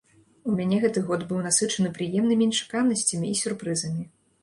[0.51, 4.13] У мяне гэты год быў насычаны прыемнымі нечаканасцямі і сюрпрызамі.